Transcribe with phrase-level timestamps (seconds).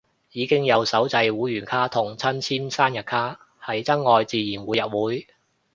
[0.31, 5.27] 已經有手製會員卡同親簽生日卡，係真愛自然會入會